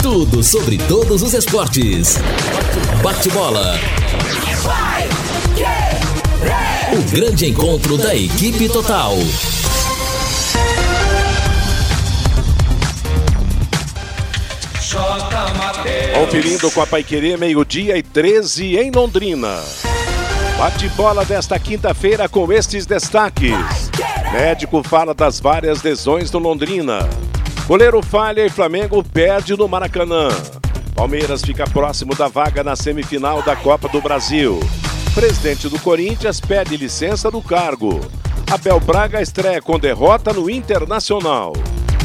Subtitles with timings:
[0.00, 2.16] Tudo sobre todos os esportes.
[3.02, 3.78] Bate-bola.
[6.94, 9.14] O grande encontro da equipe total.
[16.14, 19.60] Conferindo com a Paiquerê, meio-dia e 13 em Londrina.
[20.58, 23.90] Bate-bola desta quinta-feira com estes destaques.
[24.32, 27.00] Médico fala das várias lesões do Londrina.
[27.66, 30.28] Goleiro falha e Flamengo perde no Maracanã.
[30.94, 34.58] Palmeiras fica próximo da vaga na semifinal da Copa do Brasil.
[35.14, 38.00] Presidente do Corinthians pede licença do cargo.
[38.50, 41.52] Abel Braga estreia com derrota no Internacional.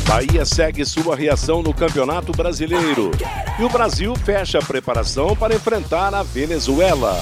[0.05, 3.11] Bahia segue sua reação no Campeonato Brasileiro.
[3.57, 7.17] E o Brasil fecha a preparação para enfrentar a Venezuela.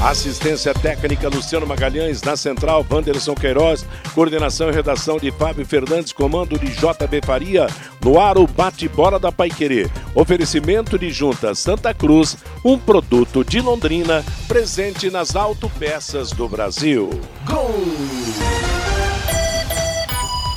[0.00, 3.84] Assistência técnica Luciano Magalhães, na central Wanderson Queiroz,
[4.14, 7.66] coordenação e redação de Fábio Fernandes, comando de JB Faria,
[8.00, 9.90] no ar o bate-bola da Paiquerê.
[10.14, 17.10] Oferecimento de Junta Santa Cruz, um produto de Londrina, presente nas autopeças do Brasil.
[17.44, 17.74] Gol!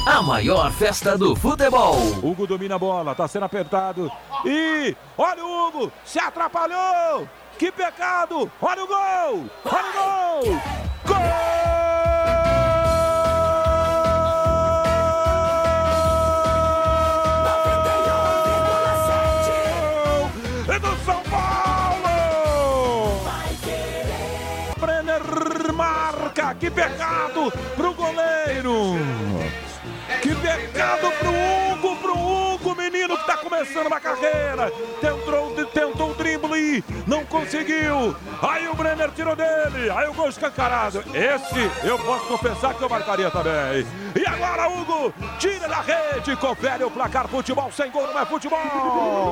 [0.06, 1.98] A maior festa do futebol.
[2.22, 4.12] Hugo domina a bola, tá sendo apertado.
[4.46, 7.28] E olha o Hugo, se atrapalhou!
[7.62, 8.52] Que pecado!
[8.60, 9.46] Olha o gol!
[9.66, 10.62] Olha o gol!
[11.06, 11.18] Gol!
[11.18, 11.52] É!
[26.60, 28.96] Que pecado pro goleiro!
[30.22, 32.31] Que pecado pro Hugo, pro Hugo,
[33.62, 34.72] começando uma carreira.
[35.00, 38.16] Tentou, tentou o drible, não conseguiu.
[38.42, 41.04] Aí o Brenner tirou dele, aí o gol escancarado.
[41.14, 43.86] Esse eu posso confessar que eu marcaria também.
[44.16, 47.28] E agora, Hugo, tira da rede, confere o placar.
[47.28, 49.32] Futebol sem gol não é futebol.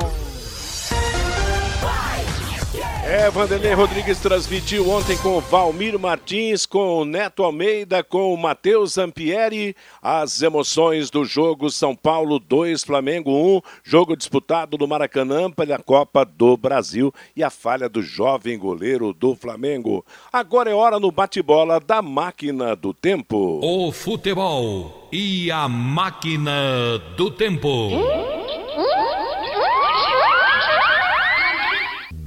[3.05, 8.37] É, Vanderlei Rodrigues transmitiu ontem com o Valmir Martins, com o Neto Almeida, com o
[8.37, 15.49] Matheus Zampieri, as emoções do jogo São Paulo 2, Flamengo 1, jogo disputado no Maracanã
[15.49, 20.05] pela Copa do Brasil e a falha do jovem goleiro do Flamengo.
[20.31, 23.59] Agora é hora no bate-bola da máquina do tempo.
[23.63, 27.89] O futebol e a máquina do tempo.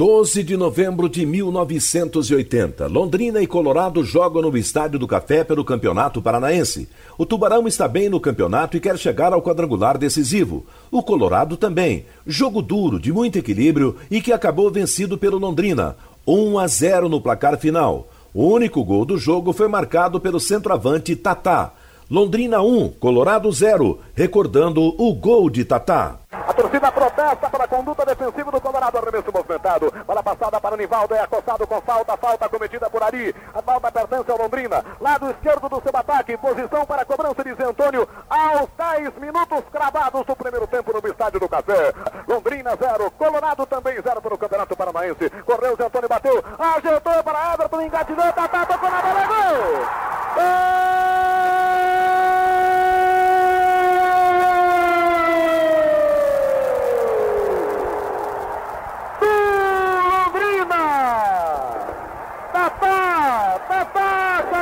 [0.05, 6.21] 12 de novembro de 1980, Londrina e Colorado jogam no Estádio do Café pelo Campeonato
[6.21, 6.89] Paranaense.
[7.17, 10.67] O Tubarão está bem no campeonato e quer chegar ao quadrangular decisivo.
[10.91, 12.05] O Colorado também.
[12.27, 15.95] Jogo duro, de muito equilíbrio e que acabou vencido pelo Londrina.
[16.27, 18.09] 1 a 0 no placar final.
[18.34, 21.75] O único gol do jogo foi marcado pelo centroavante Tatá.
[22.12, 26.17] Londrina 1, Colorado 0, recordando o gol de Tatá.
[26.31, 28.99] A torcida protesta pela conduta defensiva do Colorado.
[28.99, 29.91] Arremesso movimentado.
[30.06, 31.15] Bola passada para o Nivaldo.
[31.15, 32.15] É acossado com falta.
[32.19, 33.34] Falta cometida por Ari.
[33.55, 34.84] A falta pertence ao Londrina.
[35.01, 36.37] Lado esquerdo do seu ataque.
[36.37, 38.06] Posição para a cobrança de Zé Antônio.
[38.28, 41.95] Aos 10 minutos cravados do primeiro tempo no estádio do Café.
[42.28, 43.11] Londrina 0.
[43.12, 45.31] Colorado também 0 para o Campeonato Paranaense.
[45.47, 46.45] Correu Zé Antônio, bateu.
[46.59, 47.81] Ajeitou para Everton.
[47.81, 48.33] Engatilhou.
[48.34, 49.27] Tatá tocou na bola.
[49.27, 49.87] Gol!
[50.34, 50.83] Gol!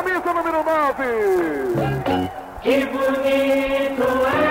[0.02, 0.32] camisa
[0.90, 2.30] número 9.
[2.62, 4.50] Que bonito é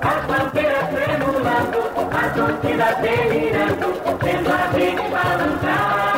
[0.00, 3.88] as bandeiras tremulando, a torcida delirando,
[4.22, 6.08] vendo a gente balançar.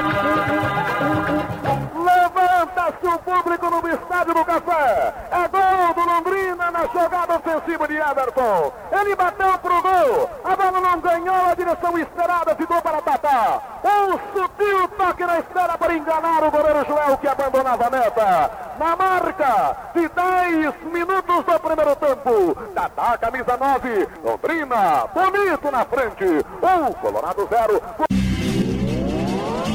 [1.97, 5.15] Levanta-se o público no estádio do Café.
[5.31, 8.73] É gol do Londrina na jogada ofensiva de Everton.
[8.93, 10.31] Ele bateu pro gol.
[10.45, 13.63] A bola não ganhou a direção esperada, ficou para Tatá.
[13.83, 18.51] Um sutil toque na espera para enganar o goleiro Joel que abandonava a meta.
[18.79, 22.55] Na marca de 10 minutos do primeiro tempo.
[22.75, 24.09] Tatá, camisa 9.
[24.23, 26.25] Londrina, bonito na frente.
[26.63, 28.11] Um, Colorado 0.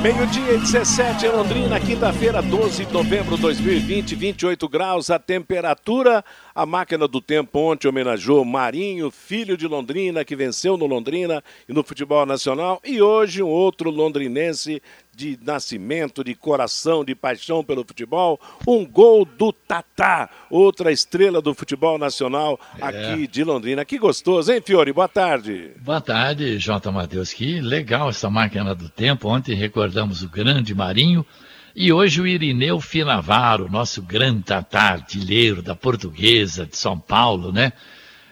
[0.06, 6.24] Meio-dia e 17 em Londrina, quinta-feira, 12 de novembro de 2020, 28 graus a temperatura.
[6.54, 11.74] A máquina do tempo ontem homenageou Marinho, filho de Londrina, que venceu no Londrina e
[11.74, 12.80] no futebol nacional.
[12.86, 14.80] E hoje um outro londrinense
[15.16, 18.40] de nascimento, de coração, de paixão pelo futebol.
[18.68, 23.86] Um gol do Tatá, outra estrela do futebol nacional aqui de Londrina.
[23.86, 24.92] Que gostoso, hein, Fiore?
[24.92, 25.72] Boa tarde.
[25.82, 27.32] Boa tarde, Jota Matheus.
[27.32, 29.30] Que legal essa máquina do tempo.
[29.30, 31.26] Ontem recordamos o grande Marinho.
[31.74, 37.74] E hoje o Irineu Finavaro, nosso grande tatá artilheiro da portuguesa de São Paulo, né?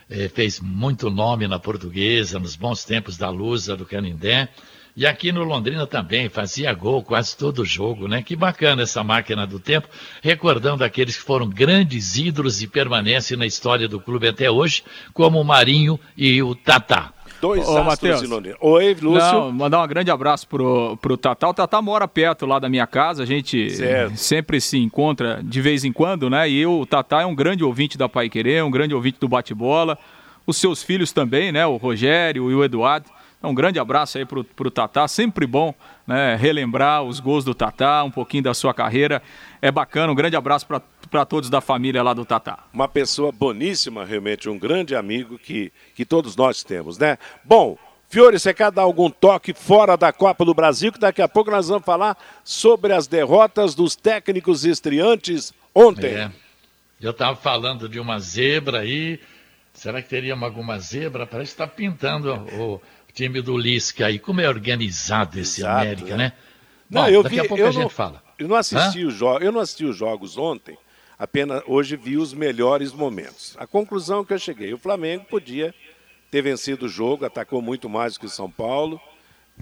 [0.09, 4.49] É, fez muito nome na portuguesa, nos bons tempos da Lusa, do Canindé.
[4.95, 8.21] E aqui no Londrina também, fazia gol quase todo jogo, né?
[8.21, 9.87] Que bacana essa máquina do tempo,
[10.21, 15.41] recordando aqueles que foram grandes ídolos e permanecem na história do clube até hoje, como
[15.41, 17.11] o Marinho e o Tatá.
[17.41, 18.21] Dois Ô, astros Matheus.
[18.21, 18.55] de Londrina.
[18.61, 19.31] Oi, Lúcio.
[19.33, 21.49] Não, mandar um grande abraço pro, pro Tatá.
[21.49, 24.15] O Tatá mora perto lá da minha casa, a gente Certo.
[24.15, 26.47] sempre se encontra de vez em quando, né?
[26.49, 29.27] E eu, o Tatá é um grande ouvinte da Pai Querer, um grande ouvinte do
[29.27, 29.97] bate-bola.
[30.45, 31.65] Os seus filhos também, né?
[31.65, 33.09] O Rogério e o Eduardo.
[33.43, 35.05] Então, um grande abraço aí pro, pro Tatá.
[35.05, 35.75] Sempre bom
[36.07, 36.33] né?
[36.37, 39.21] relembrar os gols do Tatá, um pouquinho da sua carreira.
[39.61, 40.13] É bacana.
[40.13, 42.59] Um grande abraço para todos da família lá do Tatá.
[42.71, 47.17] Uma pessoa boníssima, realmente, um grande amigo que, que todos nós temos, né?
[47.43, 51.27] Bom, Fiore, você quer dar algum toque fora da Copa do Brasil, que daqui a
[51.27, 56.13] pouco nós vamos falar sobre as derrotas dos técnicos estreantes ontem.
[56.13, 56.31] É.
[57.01, 59.19] Eu estava falando de uma zebra aí.
[59.73, 61.25] Será que teríamos alguma zebra?
[61.27, 64.19] Parece que está pintando o, o time do Lisca aí.
[64.19, 66.17] Como é organizado esse Exato, América, né?
[66.17, 66.33] né?
[66.89, 68.23] Não, Bom, eu daqui vi- a pouco eu a gente não- fala.
[68.37, 70.77] Eu não assisti os jogos, eu não assisti os jogos ontem,
[71.17, 73.55] apenas hoje vi os melhores momentos.
[73.57, 75.73] A conclusão que eu cheguei, o Flamengo podia
[76.31, 78.99] ter vencido o jogo, atacou muito mais que o São Paulo.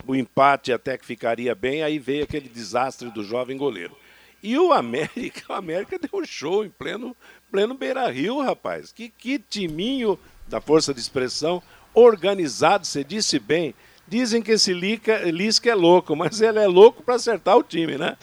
[0.07, 3.95] O empate até que ficaria bem, aí veio aquele desastre do jovem goleiro.
[4.42, 7.15] E o América, o América deu um show em pleno,
[7.51, 8.92] pleno Beira-Rio, rapaz.
[8.94, 11.62] Que, que timinho da força de expressão,
[11.94, 13.74] organizado, você disse bem.
[14.08, 17.98] Dizem que esse Lica, Lisca é louco, mas ele é louco para acertar o time,
[17.98, 18.18] né?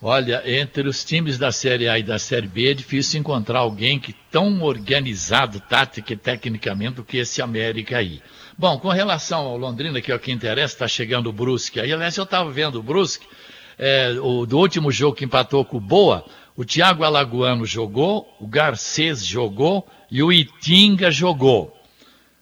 [0.00, 3.98] Olha, entre os times da Série A e da Série B é difícil encontrar alguém
[3.98, 8.22] que tão organizado, tática e tecnicamente do que esse América aí.
[8.58, 11.92] Bom, com relação ao Londrina, que é o que interessa, está chegando o Brusque aí.
[11.92, 13.26] Aliás, eu estava vendo o Brusque,
[13.78, 16.24] é, o, do último jogo que empatou com o Boa,
[16.56, 21.75] o Thiago Alagoano jogou, o Garcês jogou e o Itinga jogou.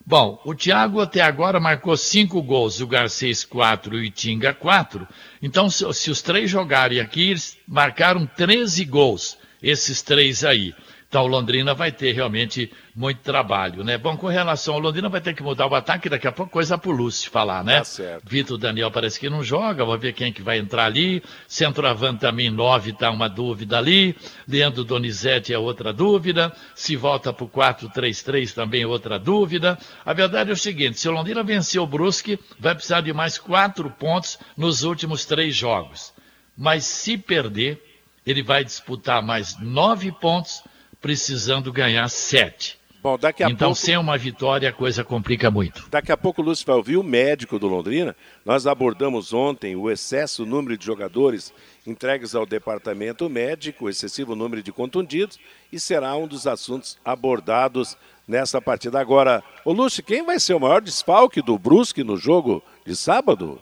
[0.07, 5.09] Bom, o Thiago até agora marcou cinco gols, o Garcês quatro e o Itinga quatro.
[5.41, 10.75] Então, se, se os três jogarem aqui, eles marcaram 13 gols, esses três aí.
[11.15, 13.97] Então, o Londrina vai ter realmente muito trabalho, né?
[13.97, 16.77] Bom, com relação ao Londrina, vai ter que mudar o ataque, daqui a pouco coisa
[16.77, 17.79] pro Lúcio falar, né?
[17.79, 18.29] Tá certo.
[18.29, 21.23] Vitor Daniel parece que não joga, vamos ver quem que vai entrar ali.
[21.47, 24.17] Centroavante também, nove, tá uma dúvida ali.
[24.49, 26.53] Leandro Donizete é outra dúvida.
[26.75, 29.79] Se volta pro 4-3-3 também é outra dúvida.
[30.05, 33.39] A verdade é o seguinte, se o Londrina vencer o Brusque, vai precisar de mais
[33.39, 36.13] quatro pontos nos últimos três jogos.
[36.59, 37.81] Mas se perder,
[38.27, 40.61] ele vai disputar mais nove pontos,
[41.05, 42.79] precisando ganhar sete.
[43.03, 43.75] Bom, daqui a Então, pouco.
[43.79, 45.87] sem uma vitória, a coisa complica muito.
[45.91, 48.17] Daqui a pouco o Lúcio vai ouvir o médico do Londrina.
[48.43, 51.53] Nós abordamos ontem o excesso número de jogadores
[51.87, 55.39] entregues ao departamento médico, o excessivo número de contundidos,
[55.71, 58.99] e será um dos assuntos abordados nessa partida.
[58.99, 63.61] Agora, ô Lúcio, quem vai ser o maior desfalque do Brusque no jogo de sábado?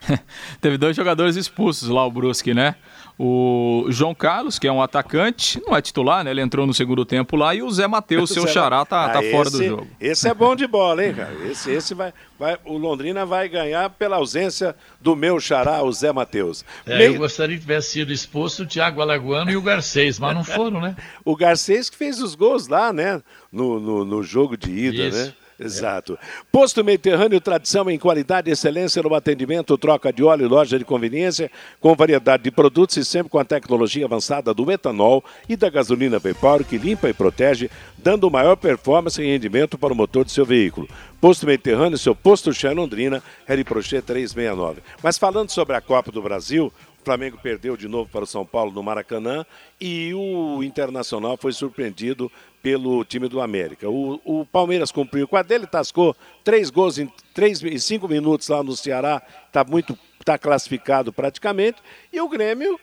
[0.62, 2.76] Teve dois jogadores expulsos lá, o Brusque, né?
[3.20, 6.30] O João Carlos, que é um atacante, não é titular, né?
[6.30, 9.18] Ele entrou no segundo tempo lá, e o Zé Matheus, seu Zé- xará, tá, tá
[9.18, 9.86] Ah, fora do esse- jogo.
[10.00, 11.34] Esse é bom de bola, hein, cara?
[11.50, 16.12] Esse, esse vai, vai, o Londrina vai ganhar pela ausência do meu xará, o Zé
[16.12, 16.64] Matheus.
[16.86, 20.34] É, Meio- Eu gostaria que tivesse sido expulso o Thiago Alagoano e o Garcês, mas
[20.36, 20.94] não foram, né?
[21.24, 23.20] O Garcês que fez os gols lá, né?
[23.50, 25.18] No, no, no jogo de ida, Isso.
[25.26, 25.32] né?
[25.58, 26.16] Exato.
[26.52, 31.50] Posto Mediterrâneo, tradição em qualidade excelência no atendimento, troca de óleo e loja de conveniência,
[31.80, 36.20] com variedade de produtos e sempre com a tecnologia avançada do etanol e da gasolina
[36.20, 40.46] Vapor, que limpa e protege, dando maior performance e rendimento para o motor do seu
[40.46, 40.88] veículo.
[41.20, 44.80] Posto Mediterrâneo, seu posto Chá Londrina, Harry Prochet 369.
[45.02, 48.44] Mas falando sobre a Copa do Brasil, o Flamengo perdeu de novo para o São
[48.44, 49.46] Paulo no Maracanã
[49.80, 52.30] e o Internacional foi surpreendido
[52.62, 53.88] pelo time do América.
[53.88, 56.14] O, o Palmeiras cumpriu com a dele, tascou
[56.44, 61.80] três gols em, três, em cinco minutos lá no Ceará, está muito tá classificado praticamente,
[62.12, 62.78] e o Grêmio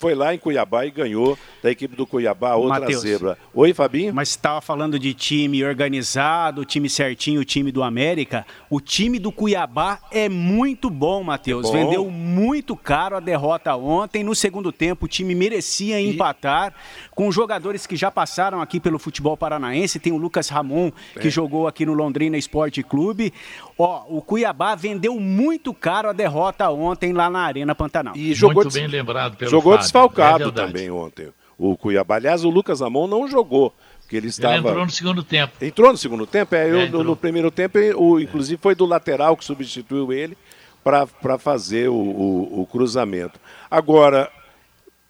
[0.00, 3.02] foi lá em Cuiabá e ganhou da equipe do Cuiabá, outra Matheus.
[3.02, 3.36] zebra.
[3.52, 4.14] Oi, Fabinho?
[4.14, 8.46] Mas estava falando de time organizado, time certinho, o time do América.
[8.70, 11.68] O time do Cuiabá é muito bom, Matheus.
[11.68, 11.72] É.
[11.72, 14.24] Vendeu muito caro a derrota ontem.
[14.24, 16.72] No segundo tempo, o time merecia empatar
[17.14, 20.00] com jogadores que já passaram aqui pelo futebol paranaense.
[20.00, 20.90] Tem o Lucas Ramon,
[21.20, 21.30] que É.
[21.30, 23.34] jogou aqui no Londrina Esporte Clube.
[23.78, 28.16] Ó, o Cuiabá vendeu muito caro a derrota ontem lá na Arena Pantanal.
[28.16, 31.28] E jogou, Muito bem lembrado pelo jogou Fábio, desfalcado é também ontem.
[31.58, 34.54] O Cuiabá, aliás, o Lucas Amon não jogou, porque ele estava...
[34.54, 35.52] Ele entrou no segundo tempo.
[35.60, 36.54] Entrou no segundo tempo?
[36.54, 40.36] É, eu, É, no, no primeiro tempo, o, inclusive foi do lateral que substituiu ele
[40.82, 43.38] para fazer o, o- o cruzamento.
[43.70, 44.30] Agora,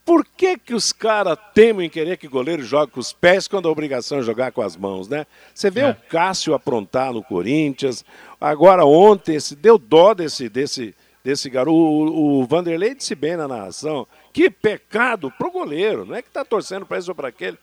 [0.03, 3.47] Por que, que os caras temem em querer que o goleiro jogue com os pés
[3.47, 5.25] quando a obrigação é jogar com as mãos, né?
[5.55, 5.91] Você vê É.
[5.91, 8.05] o Cássio aprontar no Corinthians.
[8.41, 11.77] Agora, ontem, esse, deu dó desse, desse, desse garoto.
[11.77, 14.05] O, o Vanderlei disse bem na narração.
[14.33, 16.05] Que pecado pro goleiro.
[16.07, 17.59] Não é que tá torcendo para isso ou para aquele.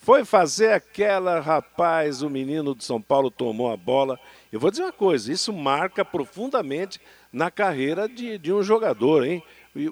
[0.00, 4.18] Foi fazer aquela, rapaz, o menino do São Paulo tomou a bola.
[4.52, 7.00] Eu vou dizer uma coisa, isso marca profundamente
[7.32, 9.42] na carreira de, de um jogador, hein?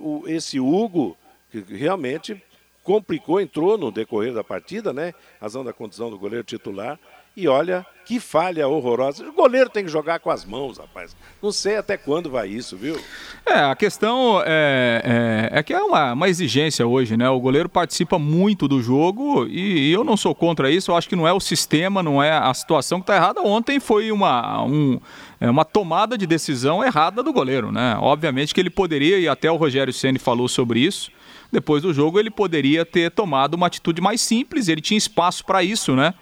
[0.00, 1.16] O- esse Hugo,
[1.50, 2.40] que realmente
[2.83, 5.12] complicou, entrou no decorrer da partida, né?
[5.40, 6.99] Razão da condição do goleiro titular.
[7.37, 9.28] E olha que falha horrorosa.
[9.28, 11.14] O goleiro tem que jogar com as mãos, rapaz.
[11.43, 12.99] Não sei até quando vai isso, viu?
[13.45, 17.28] É, a questão é, é, é que é uma, uma exigência hoje, né?
[17.28, 20.93] O goleiro participa muito do jogo e, e eu não sou contra isso.
[20.93, 23.43] Eu acho que não é o sistema, não é a situação que está errada.
[23.43, 24.99] Ontem foi uma, um,
[25.38, 27.99] é, uma tomada de decisão errada do goleiro, né?
[28.00, 31.11] Obviamente que ele poderia, e até o Rogério Ceni falou sobre isso,
[31.52, 35.62] depois do jogo ele poderia ter tomado uma atitude mais simples, ele tinha espaço para
[35.62, 36.14] isso, né?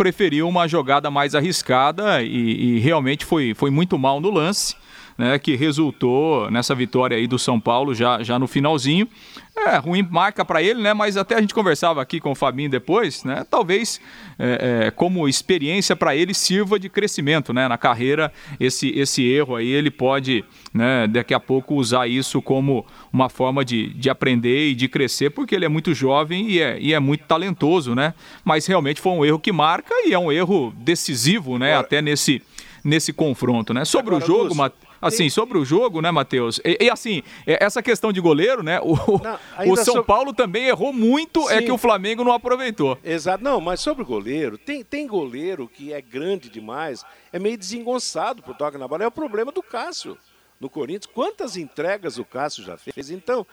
[0.00, 4.74] Preferiu uma jogada mais arriscada e, e realmente foi, foi muito mal no lance.
[5.20, 9.06] Né, que resultou nessa vitória aí do São Paulo já, já no finalzinho.
[9.54, 10.94] É, ruim marca para ele, né?
[10.94, 13.44] Mas até a gente conversava aqui com o Fabinho depois, né?
[13.50, 14.00] Talvez
[14.38, 17.68] é, é, como experiência para ele sirva de crescimento, né?
[17.68, 21.06] Na carreira, esse, esse erro aí ele pode, né?
[21.06, 25.54] Daqui a pouco usar isso como uma forma de, de aprender e de crescer, porque
[25.54, 28.14] ele é muito jovem e é, e é muito talentoso, né?
[28.42, 31.76] Mas realmente foi um erro que marca e é um erro decisivo, né?
[31.76, 32.40] Até nesse,
[32.82, 33.84] nesse confronto, né?
[33.84, 36.60] Sobre Agora, o jogo, Lúcio, Assim, sobre o jogo, né, Matheus?
[36.64, 38.80] E, e, assim, é- essa questão de goleiro, né?
[38.80, 39.20] O, o
[39.56, 41.64] ainda São so- Paulo também errou muito, é Sim.
[41.66, 42.98] que o Flamengo não aproveitou.
[43.02, 43.42] Exato.
[43.42, 48.42] Não, mas sobre o goleiro, tem, tem goleiro que é grande demais, é meio desengonçado
[48.42, 49.04] por toque na bola.
[49.04, 50.18] É o problema do Cássio
[50.60, 51.06] no Corinthians.
[51.06, 53.10] Quantas entregas o Cássio já fez?
[53.10, 53.46] Então,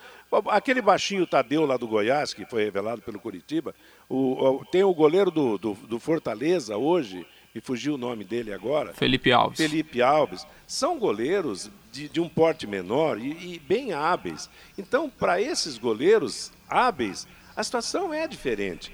[0.48, 3.74] aquele baixinho Tadeu lá do Goiás, que foi revelado pelo Curitiba,
[4.08, 7.26] o, o- tem o goleiro do, do, do Fortaleza hoje,
[7.58, 8.94] me fugiu o nome dele agora.
[8.94, 9.58] Felipe Alves.
[9.58, 10.46] Felipe Alves.
[10.64, 14.48] São goleiros de, de um porte menor e, e bem hábeis.
[14.78, 18.92] Então, para esses goleiros hábeis, a situação é diferente.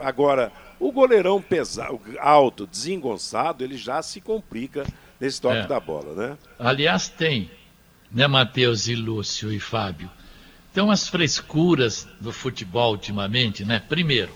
[0.00, 0.50] Agora,
[0.80, 4.86] o goleirão pesado, alto, desengonçado, ele já se complica
[5.20, 5.66] nesse toque É.
[5.66, 6.38] da bola, né?
[6.58, 7.50] Aliás, tem,
[8.10, 10.10] né, Matheus e Lúcio e Fábio?
[10.72, 13.82] Tem umas frescuras do futebol ultimamente, né?
[13.86, 14.32] Primeiro,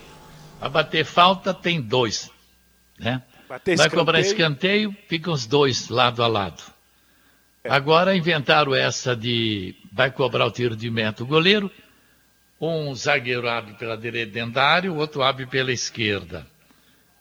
[0.60, 2.30] a bater falta tem dois,
[2.98, 3.22] né?
[3.52, 4.96] Bater Vai cobrar escanteio.
[5.06, 6.62] ficam os dois lado a lado.
[7.68, 11.70] Agora inventaram essa de vai cobrar o tiro de meta o goleiro,
[12.58, 16.46] um zagueiro abre pela direita dentro da área, o outro abre pela esquerda.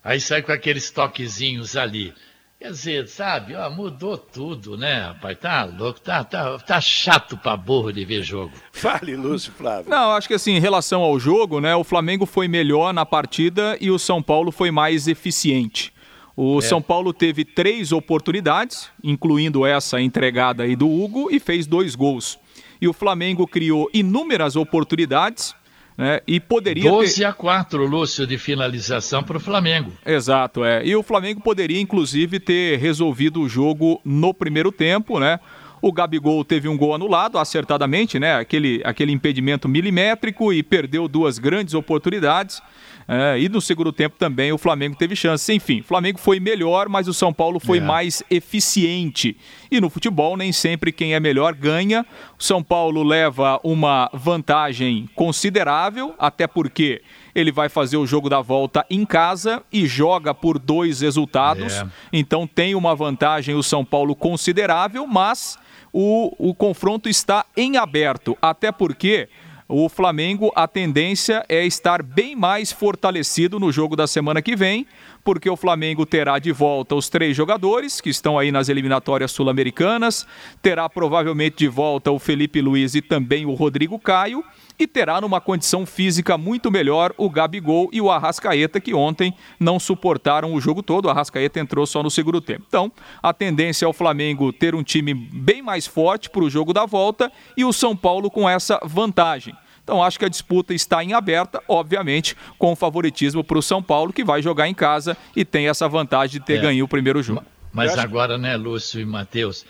[0.02, 2.14] Aí sai com aqueles toquezinhos ali.
[2.58, 5.38] Quer dizer, sabe, ó, mudou tudo, né, rapaz?
[5.38, 8.54] Tá louco, tá, tá, tá chato pra burro de ver jogo.
[8.72, 9.90] Fale, Lúcio Flávio.
[9.90, 13.76] Não, acho que assim, em relação ao jogo, né, o Flamengo foi melhor na partida
[13.82, 15.92] e o São Paulo foi mais eficiente.
[16.36, 16.62] O É.
[16.62, 22.38] São Paulo teve três oportunidades, incluindo essa entregada aí do Hugo, e fez dois gols.
[22.80, 25.54] E o Flamengo criou inúmeras oportunidades,
[25.96, 26.88] né, e poderia ter...
[26.90, 29.92] 12 a 4, Lúcio, de finalização pro Flamengo.
[30.06, 30.84] Exato, é.
[30.84, 35.38] E o Flamengo poderia, inclusive, ter resolvido o jogo no primeiro tempo, né?
[35.82, 38.36] O Gabigol teve um gol anulado, acertadamente, né?
[38.36, 42.62] Aquele, aquele impedimento milimétrico e perdeu duas grandes oportunidades.
[43.08, 45.52] É, e no segundo tempo também o Flamengo teve chance.
[45.52, 47.80] Enfim, o Flamengo foi melhor, mas o São Paulo foi É.
[47.80, 49.36] mais eficiente.
[49.70, 52.06] E no futebol, nem sempre quem é melhor ganha.
[52.38, 57.02] O São Paulo leva uma vantagem considerável, até porque
[57.34, 61.72] ele vai fazer o jogo da volta em casa e joga por dois resultados.
[61.74, 61.86] É.
[62.12, 65.58] Então tem uma vantagem o São Paulo considerável, mas
[65.92, 69.28] o, o confronto está em aberto, até porque
[69.74, 74.86] o Flamengo, a tendência é estar bem mais fortalecido no jogo da semana que vem,
[75.24, 80.26] porque o Flamengo terá de volta os três jogadores que estão aí nas eliminatórias sul-americanas,
[80.60, 84.44] terá provavelmente de volta o Felipe Luiz e também o Rodrigo Caio,
[84.78, 89.78] e terá numa condição física muito melhor o Gabigol e o Arrascaeta, que ontem não
[89.78, 91.06] suportaram o jogo todo.
[91.06, 92.64] O Arrascaeta entrou só no segundo tempo.
[92.66, 92.90] Então,
[93.22, 96.86] a tendência é o Flamengo ter um time bem mais forte para o jogo da
[96.86, 99.54] volta e o São Paulo com essa vantagem.
[99.84, 104.12] Então, acho que a disputa está em aberta, obviamente, com favoritismo para o São Paulo,
[104.12, 106.62] que vai jogar em casa e tem essa vantagem de ter É.
[106.62, 107.42] ganho o primeiro jogo.
[107.72, 109.64] Mas agora, né, Lúcio e Matheus,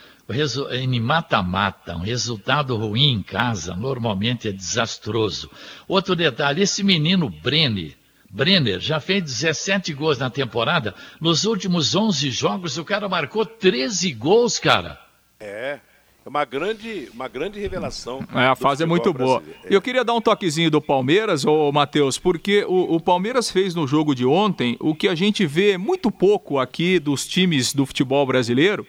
[0.71, 5.51] em mata-mata, um resultado ruim em casa normalmente é desastroso.
[5.87, 7.97] Outro detalhe, esse menino Brenner,
[8.33, 10.95] Brenner já fez 17 gols na temporada.
[11.21, 14.99] Nos últimos 11 jogos, o cara marcou 13 gols, cara.
[15.39, 15.81] É.
[16.25, 18.25] É uma grande, uma grande revelação.
[18.33, 19.43] É, a fase é muito boa.
[19.69, 23.75] E eu queria dar um toquezinho do Palmeiras, ô Matheus, porque o, o, Palmeiras fez
[23.75, 27.85] no jogo de ontem o que a gente vê muito pouco aqui dos times do
[27.85, 28.87] futebol brasileiro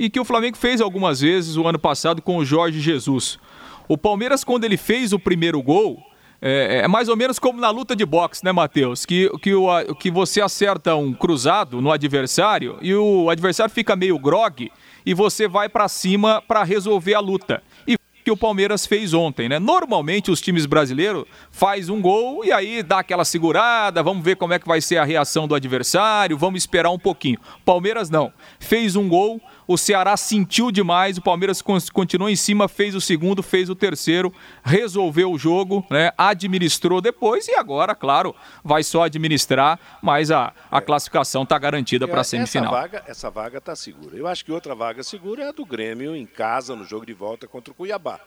[0.00, 3.38] e que o Flamengo fez algumas vezes o ano passado com o Jorge Jesus.
[3.86, 6.02] O Palmeiras, quando ele fez o primeiro gol,
[6.40, 9.04] é, é, mais ou menos como na luta de boxe, né, Matheus?
[9.04, 14.18] Que, que, o, que você acerta um cruzado no adversário e o adversário fica meio
[14.18, 14.72] grog
[15.04, 17.62] e você vai para cima para resolver a luta.
[17.86, 19.58] E que o Palmeiras fez ontem, né?
[19.58, 24.52] Normalmente os times brasileiros faz um gol e aí dá aquela segurada, vamos ver como
[24.52, 27.38] é que vai ser a reação do adversário, vamos esperar um pouquinho.
[27.64, 28.32] Palmeiras não.
[28.58, 29.40] Fez um gol,
[29.70, 34.34] o Ceará sentiu demais, o Palmeiras continuou em cima, fez o segundo, fez o terceiro,
[34.64, 36.10] resolveu o jogo, né?
[36.18, 38.34] administrou depois e agora, claro,
[38.64, 42.74] vai só administrar, mas a, a classificação está garantida para a semifinal.
[42.74, 44.16] Essa vaga essa vaga está segura.
[44.16, 47.14] Eu acho que outra vaga segura é a do Grêmio em casa, no jogo de
[47.14, 48.18] volta contra o Cuiabá.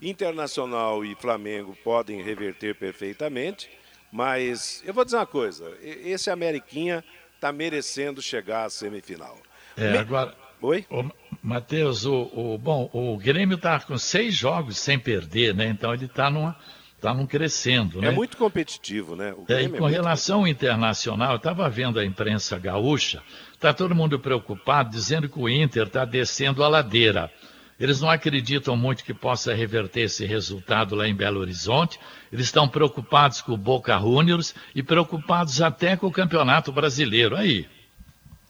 [0.00, 3.68] Internacional e Flamengo podem reverter perfeitamente,
[4.12, 9.36] mas eu vou dizer uma coisa: esse Ameriquinha está merecendo chegar à semifinal.
[9.76, 10.86] É, agora, Oi?
[10.90, 11.04] O
[11.42, 15.66] Matheus, o, o, bom, o Grêmio está com seis jogos sem perder, né?
[15.66, 16.56] Então ele está numa.
[16.96, 18.08] Está num crescendo, né?
[18.08, 19.34] É muito competitivo, né?
[19.46, 23.94] É, e com é relação ao internacional, eu estava vendo a imprensa gaúcha, está todo
[23.94, 27.30] mundo preocupado, dizendo que o Inter está descendo a ladeira.
[27.78, 32.00] Eles não acreditam muito que possa reverter esse resultado lá em Belo Horizonte.
[32.32, 37.36] Eles estão preocupados com o Boca Juniors e preocupados até com o Campeonato Brasileiro.
[37.36, 37.66] Aí,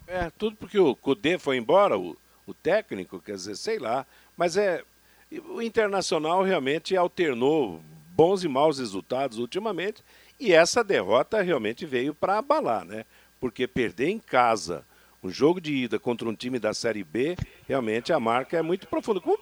[0.06, 4.06] é, tudo porque o Cudê foi embora, o, o técnico, quer dizer, sei lá.
[4.36, 4.82] Mas é.
[5.48, 7.80] O Internacional realmente alternou
[8.10, 10.02] bons e maus resultados ultimamente.
[10.38, 13.04] E essa derrota realmente veio para abalar, né?
[13.40, 14.84] Porque perder em casa
[15.24, 17.34] um jogo de ida contra um time da Série B,
[17.66, 19.20] realmente a marca é muito profunda.
[19.20, 19.38] Como,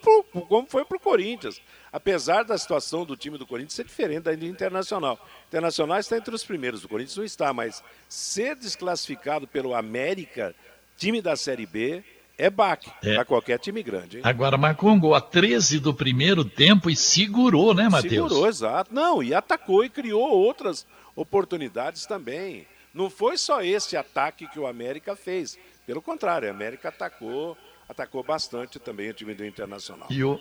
[0.47, 1.61] como foi para o Corinthians.
[1.91, 5.15] Apesar da situação do time do Corinthians ser diferente da do Internacional.
[5.15, 10.55] O Internacional está entre os primeiros, o Corinthians não está, mas ser desclassificado pelo América,
[10.97, 12.01] time da Série B,
[12.37, 13.15] é baque é.
[13.15, 14.17] para qualquer time grande.
[14.17, 14.23] Hein?
[14.25, 18.29] Agora marcou um gol a 13 do primeiro tempo e segurou, né, Matheus?
[18.29, 18.93] Segurou, exato.
[18.93, 22.65] Não, e atacou e criou outras oportunidades também.
[22.93, 25.57] Não foi só esse ataque que o América fez.
[25.85, 30.07] Pelo contrário, a América atacou, atacou bastante também o time do Internacional.
[30.09, 30.39] E o,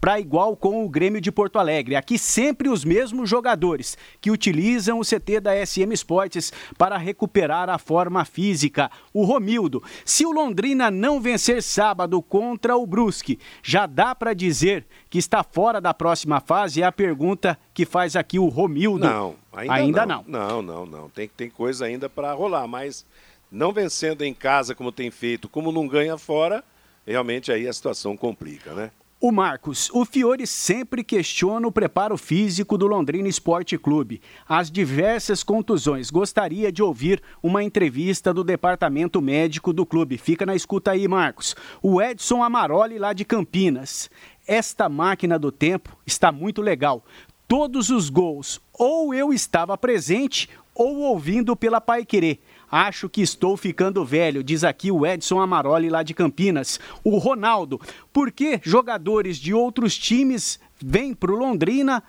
[0.00, 1.96] para igual com o Grêmio de Porto Alegre.
[1.96, 7.78] Aqui sempre os mesmos jogadores que utilizam o CT da SM Esportes para recuperar a
[7.78, 8.90] forma física.
[9.12, 14.86] O Romildo, se o Londrina não vencer sábado contra o Brusque, já dá para dizer
[15.10, 16.82] que está fora da próxima fase?
[16.82, 19.04] É a pergunta que faz aqui o Romildo.
[19.04, 20.24] Não, ainda, ainda não.
[20.26, 20.48] não.
[20.48, 21.08] Não, não, não.
[21.10, 23.04] Tem, tem coisa ainda para rolar, mas
[23.50, 26.62] não vencendo em casa como tem feito, como não ganha fora,
[27.06, 28.90] realmente aí a situação complica, né?
[29.20, 34.22] O Marcos, o Fiore sempre questiona o preparo físico do Londrina Esporte Clube.
[34.48, 36.08] As diversas contusões.
[36.08, 40.18] Gostaria de ouvir uma entrevista do departamento médico do clube.
[40.18, 41.56] Fica na escuta aí, Marcos.
[41.82, 44.08] O Edson Amaroli, lá de Campinas.
[44.46, 47.04] Esta máquina do tempo está muito legal.
[47.48, 52.40] Todos os gols, ou eu estava presente, ou ouvindo pela Pai Querer.
[52.70, 56.78] Acho que estou ficando velho, diz aqui o Edson Amaroli lá de Campinas.
[57.02, 57.80] O Ronaldo,
[58.12, 62.02] por que jogadores de outros times vêm para o Londrina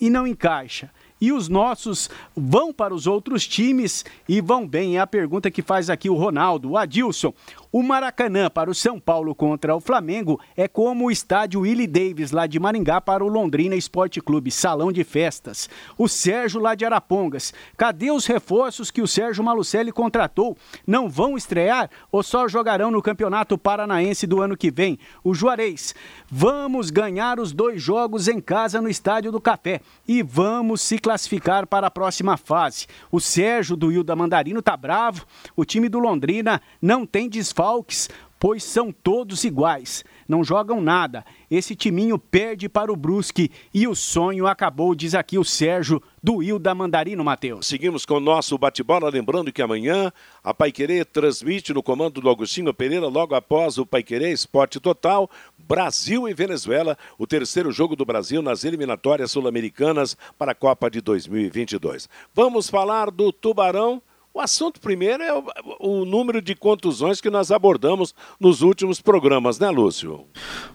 [0.00, 4.96] e não encaixa e os nossos vão para os outros times e vão bem.
[4.96, 6.70] É a pergunta que faz aqui o Ronaldo.
[6.70, 7.34] O Adilson,
[7.70, 12.30] o Maracanã para o São Paulo contra o Flamengo é como o estádio Willie Davis
[12.30, 15.68] lá de Maringá para o Londrina Esporte Clube, salão de festas.
[15.98, 20.56] O Sérgio lá de Arapongas, cadê os reforços que o Sérgio Malucelli contratou?
[20.86, 24.98] Não vão estrear ou só jogarão no Campeonato Paranaense do ano que vem?
[25.22, 25.94] O Juarez,
[26.26, 31.66] vamos ganhar os dois jogos em casa no Estádio do Café e vamos se classificar
[31.66, 32.86] para a próxima fase.
[33.12, 38.08] O Sérgio do Hilda Mandarino tá bravo, o time do Londrina não tem desfalque desfalques,
[38.38, 40.04] pois são todos iguais.
[40.28, 41.24] Não jogam nada.
[41.50, 46.40] Esse timinho perde para o Brusque e o sonho acabou, diz aqui o Sérgio do
[46.40, 47.66] Ilda Mandarino, Matheus.
[47.66, 50.12] Seguimos com o nosso bate-bola, lembrando que amanhã
[50.44, 56.28] a Paiquerê transmite no comando do Agostinho Pereira, logo após o Paiquerê Esporte Total, Brasil
[56.28, 62.08] e Venezuela, o terceiro jogo do Brasil nas eliminatórias sul-americanas para a Copa de 2022.
[62.32, 64.00] Vamos falar do Tubarão
[64.32, 65.44] o assunto primeiro é o,
[65.80, 70.26] o, número de contusões que nós abordamos nos últimos programas, né, Lúcio?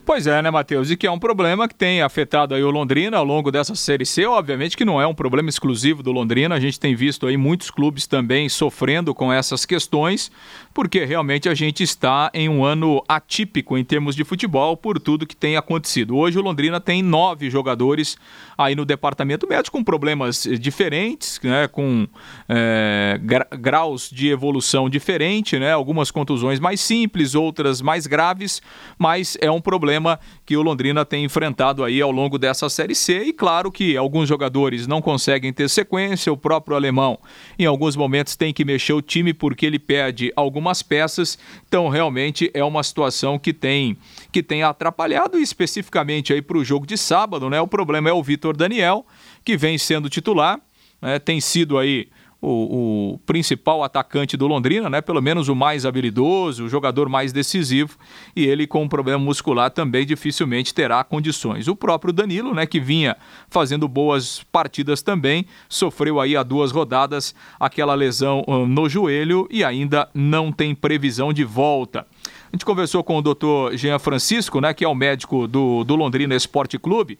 [0.06, 0.92] Pois é, né, Matheus?
[0.92, 4.06] E que é um problema que tem afetado aí o Londrina ao longo dessa Série
[4.06, 4.26] C.
[4.26, 6.56] Obviamente que não é um problema exclusivo do Londrina.
[6.56, 10.32] A gente tem visto aí muitos clubes também sofrendo com essas questões,
[10.74, 15.28] porque realmente a gente está em um ano atípico em termos de futebol por tudo
[15.28, 16.18] que tem acontecido.
[16.18, 18.18] Hoje o Londrina tem nove jogadores
[18.58, 22.08] aí no departamento médico com problemas diferentes, né, com
[22.48, 23.20] é,
[23.52, 25.72] graus de evolução diferente, né?
[25.72, 28.62] Algumas contusões mais simples, outras mais graves,
[28.98, 33.24] mas é um problema que o Londrina tem enfrentado aí ao longo dessa Série C
[33.24, 37.20] e claro que alguns jogadores não conseguem ter sequência, o próprio alemão
[37.58, 42.50] em alguns momentos tem que mexer o time porque ele perde algumas peças, então realmente
[42.54, 43.98] é uma situação que tem
[44.32, 47.62] que tem atrapalhado especificamente aí para o jogo de sábado, né?
[47.62, 49.06] O problema é o Vitor Daniel,
[49.44, 50.60] que vem sendo titular,
[51.02, 51.20] né?
[51.20, 52.08] tem sido aí
[52.46, 55.00] o, o, principal atacante do Londrina, né?
[55.00, 57.98] Pelo menos o mais habilidoso, o jogador mais decisivo,
[58.36, 61.70] e ele com um problema muscular também dificilmente terá condições.
[61.70, 63.16] O próprio Danilo, né, que vinha
[63.50, 69.64] fazendo boas partidas também, sofreu aí há duas rodadas aquela lesão hum, no joelho e
[69.64, 72.06] ainda não tem previsão de volta.
[72.52, 75.96] A gente conversou com o doutor Jean Francisco, né, que é o médico do, do
[75.96, 77.18] Londrina Esporte Clube,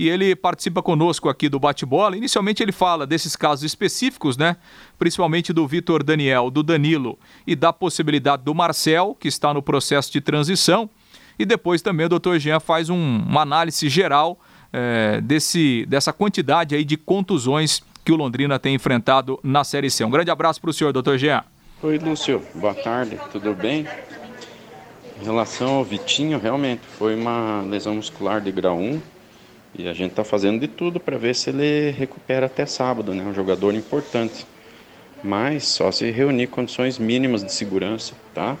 [0.00, 2.16] e ele participa conosco aqui do bate-bola.
[2.16, 4.56] Inicialmente ele fala desses casos específicos, né?
[4.98, 10.10] Principalmente do Vitor Daniel, do Danilo e da possibilidade do Marcel, que está no processo
[10.10, 10.88] de transição.
[11.38, 12.38] E depois também o Dr.
[12.38, 14.40] Jean faz um, uma análise geral
[14.72, 20.02] é, desse, dessa quantidade aí de contusões que o Londrina tem enfrentado na Série C.
[20.02, 21.18] Um grande abraço para o senhor, Dr.
[21.18, 21.44] Jean.
[21.82, 22.42] Oi, Lúcio.
[22.54, 23.86] Boa tarde, tudo bem?
[25.20, 29.19] Em relação ao Vitinho, realmente foi uma lesão muscular de grau 1,
[29.74, 33.22] e a gente está fazendo de tudo para ver se ele recupera até sábado, né?
[33.24, 34.46] Um jogador importante.
[35.22, 38.56] Mas só se reunir condições mínimas de segurança, tá?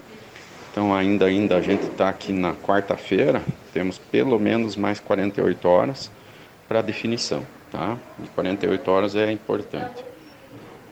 [0.70, 3.42] Então ainda ainda a gente está aqui na quarta-feira,
[3.72, 6.10] temos pelo menos mais 48 horas
[6.68, 7.98] para definição, tá?
[8.22, 10.04] E 48 horas é importante.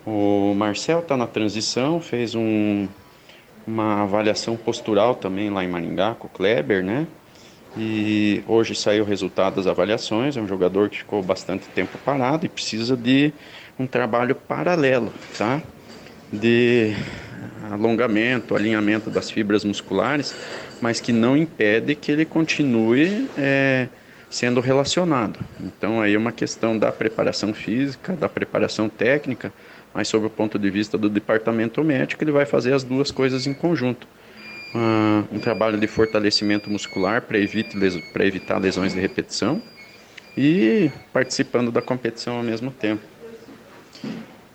[0.04, 2.88] O Marcel está na transição, fez um,
[3.66, 7.06] uma avaliação postural também lá em Maringá com o Kleber, né?
[7.76, 10.36] E hoje saiu o resultado das avaliações.
[10.36, 13.32] É um jogador que ficou bastante tempo parado e precisa de
[13.78, 15.62] um trabalho paralelo, tá?
[16.32, 16.94] De
[17.70, 20.34] alongamento, alinhamento das fibras musculares,
[20.80, 23.88] mas que não impede que ele continue é,
[24.30, 25.38] sendo relacionado.
[25.60, 29.52] Então aí é uma questão da preparação física, da preparação técnica,
[29.94, 33.46] mas sob o ponto de vista do departamento médico, ele vai fazer as duas coisas
[33.46, 34.06] em conjunto
[34.74, 39.62] um trabalho de fortalecimento muscular para evitar lesões de repetição
[40.36, 43.02] e participando da competição ao mesmo tempo.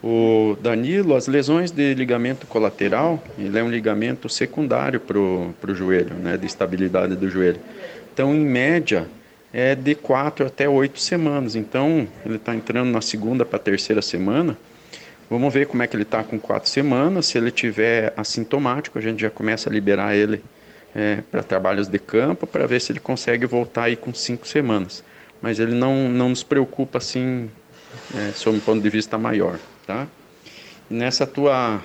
[0.03, 6.13] O Danilo, as lesões de ligamento colateral, ele é um ligamento secundário para o joelho,
[6.15, 7.59] né, de estabilidade do joelho.
[8.13, 9.07] Então, em média,
[9.51, 11.55] é de quatro até oito semanas.
[11.55, 14.57] Então, ele está entrando na segunda para a terceira semana
[15.29, 17.27] Vamos ver como é que ele está com quatro semanas.
[17.27, 20.43] Se ele tiver assintomático, a gente já começa a liberar ele
[20.95, 25.03] é, para trabalhos de campo para ver se ele consegue voltar aí com cinco semanas.
[25.41, 27.49] Mas ele não, não nos preocupa assim,
[28.15, 30.07] é, sob um ponto de vista maior, tá?
[30.89, 31.81] Nessa tua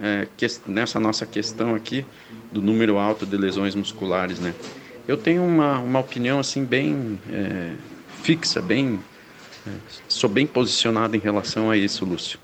[0.00, 2.04] é, que, nessa nossa questão aqui
[2.50, 4.54] do número alto de lesões musculares, né?
[5.06, 7.72] Eu tenho uma, uma opinião assim bem é,
[8.22, 9.00] fixa, bem
[9.66, 9.70] é,
[10.08, 12.38] sou bem posicionado em relação a isso, Lúcio.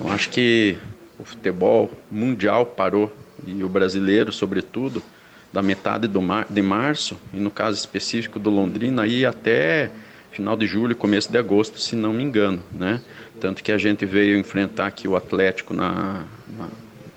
[0.00, 0.76] Eu acho que
[1.18, 3.14] o futebol mundial parou
[3.46, 5.02] e o brasileiro, sobretudo,
[5.52, 9.90] da metade mar, de março, e no caso específico do Londrina, aí até
[10.32, 13.00] final de julho, começo de agosto, se não me engano, né?
[13.40, 16.24] Tanto que a gente veio enfrentar aqui o Atlético na,
[16.58, 16.68] na,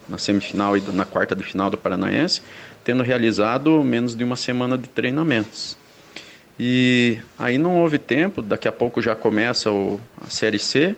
[0.08, 2.44] na semifinal e na quarta de final do Paranaense,
[2.84, 5.76] tendo realizado menos de uma semana de treinamentos.
[6.60, 10.96] E aí não houve tempo, daqui a pouco já começa o, a Série C,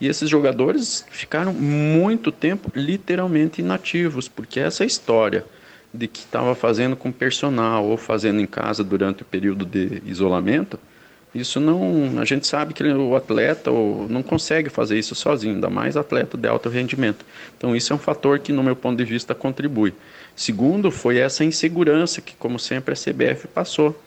[0.00, 5.44] e esses jogadores ficaram muito tempo literalmente inativos, porque essa história
[5.92, 10.78] de que estava fazendo com personal ou fazendo em casa durante o período de isolamento,
[11.34, 13.70] isso não, a gente sabe que o atleta
[14.08, 17.24] não consegue fazer isso sozinho, ainda mais atleta de alto rendimento.
[17.56, 19.92] Então isso é um fator que no meu ponto de vista contribui.
[20.34, 23.98] Segundo, foi essa insegurança que como sempre a CBF passou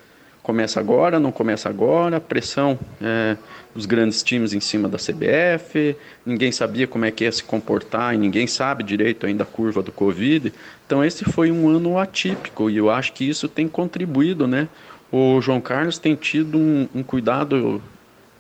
[0.42, 3.38] começa agora, não começa agora, pressão é,
[3.74, 8.14] dos grandes times em cima da CBF, ninguém sabia como é que ia se comportar
[8.16, 10.52] e ninguém sabe direito ainda a curva do Covid.
[10.86, 14.68] Então esse foi um ano atípico e eu acho que isso tem contribuído, né?
[15.12, 17.82] O João Carlos tem tido um, um cuidado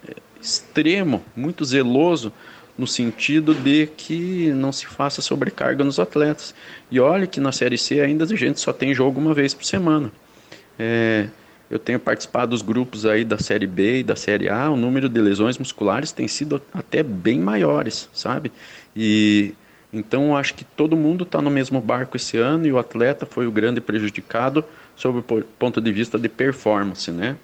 [0.07, 2.33] é, extremo, muito zeloso
[2.77, 6.55] no sentido de que não se faça sobrecarga nos atletas.
[6.89, 9.65] E olha que na Série C ainda a gente só tem jogo uma vez por
[9.65, 10.11] semana.
[10.79, 11.27] É,
[11.71, 15.07] eu tenho participado dos grupos aí da Série B e da Série A, o número
[15.07, 18.51] de lesões musculares tem sido até bem maiores, sabe?
[18.93, 19.55] E
[19.93, 23.47] então acho que todo mundo está no mesmo barco esse ano e o atleta foi
[23.47, 24.65] o grande prejudicado
[24.97, 25.23] sob o
[25.57, 27.37] ponto de vista de performance, né?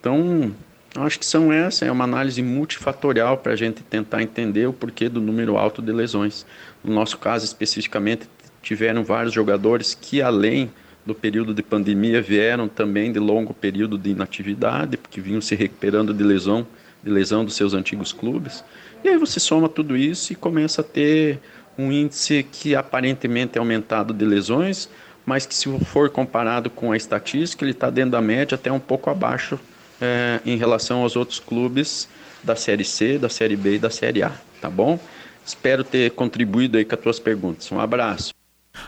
[0.00, 0.52] Então
[0.96, 5.08] acho que são essa é uma análise multifatorial para a gente tentar entender o porquê
[5.08, 6.44] do número alto de lesões.
[6.82, 8.28] No nosso caso especificamente
[8.62, 10.70] tiveram vários jogadores que além
[11.04, 16.12] do período de pandemia vieram também de longo período de inatividade, porque vinham se recuperando
[16.12, 16.66] de lesão,
[17.02, 18.64] de lesão dos seus antigos clubes.
[19.02, 21.38] E aí você soma tudo isso e começa a ter
[21.78, 24.88] um índice que aparentemente é aumentado de lesões,
[25.24, 28.80] mas que se for comparado com a estatística, ele está dentro da média, até um
[28.80, 29.58] pouco abaixo
[30.00, 32.08] é, em relação aos outros clubes
[32.42, 34.98] da Série C, da Série B e da Série A, tá bom?
[35.44, 37.70] Espero ter contribuído aí com as tuas perguntas.
[37.72, 38.39] Um abraço.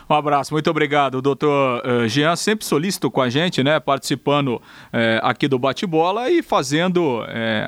[0.09, 4.61] Um abraço, muito obrigado, doutor uh, Jean, sempre solícito com a gente, né, participando uh,
[5.21, 7.25] aqui do bate-bola e fazendo uh,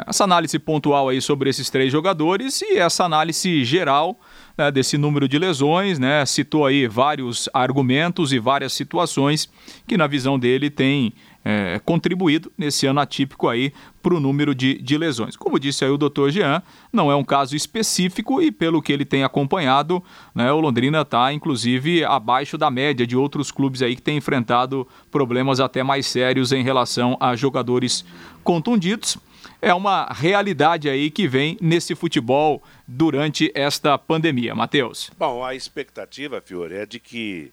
[0.08, 4.17] essa análise pontual aí sobre esses três jogadores e essa análise geral
[4.58, 9.49] né, desse número de lesões, né, citou aí vários argumentos e várias situações
[9.86, 11.13] que na visão dele tem
[11.45, 15.36] é, contribuído nesse ano atípico aí para o número de, de lesões.
[15.36, 19.05] Como disse aí o doutor Jean, não é um caso específico e pelo que ele
[19.05, 20.03] tem acompanhado,
[20.34, 24.88] né, o Londrina está inclusive abaixo da média de outros clubes aí que têm enfrentado
[25.12, 28.03] problemas até mais sérios em relação a jogadores
[28.43, 29.17] contundidos.
[29.62, 34.55] É uma realidade aí que vem nesse futebol durante esta pandemia.
[34.55, 35.12] Matheus.
[35.17, 37.51] Bom, a expectativa, Fiore, é de que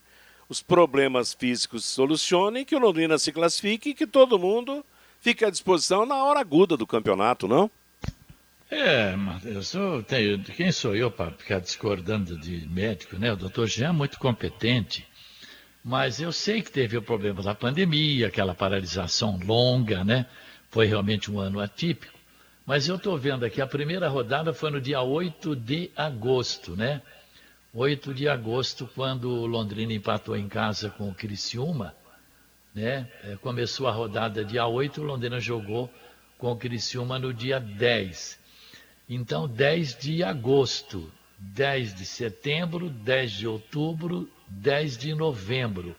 [0.53, 4.85] os problemas físicos se solucionem, que o Londrina se classifique e que todo mundo
[5.19, 7.71] fique à disposição na hora aguda do campeonato, não?
[8.71, 9.15] É,
[9.47, 13.33] eu sou, tenho, quem sou eu para ficar discordando de médico, né?
[13.33, 15.07] O doutor Jean é muito competente,
[15.83, 20.27] mas eu sei que teve o problema da pandemia, aquela paralisação longa, né?
[20.69, 22.19] Foi realmente um ano atípico.
[22.67, 27.01] Mas eu estou vendo aqui, a primeira rodada foi no dia 8 de agosto, né?
[27.75, 31.95] 8 de agosto, quando o Londrina empatou em casa com o Criciúma,
[32.75, 33.11] né?
[33.25, 35.91] É, começou a rodada dia 8, o Londrina jogou
[36.37, 38.39] com o Criciúma no dia 10.
[39.09, 45.97] Então, 10 de agosto, 10 de setembro, 10 de outubro, 10 de novembro.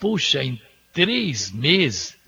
[0.00, 0.60] Puxa, em
[0.92, 2.18] três meses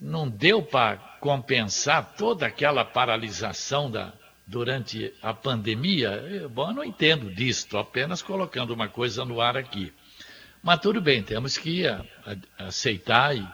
[0.00, 4.12] não deu para compensar toda aquela paralisação da,
[4.46, 9.56] durante a pandemia, bom, eu não entendo disso, estou apenas colocando uma coisa no ar
[9.56, 9.92] aqui.
[10.62, 12.04] Mas tudo bem, temos que a,
[12.58, 13.46] a, aceitar e,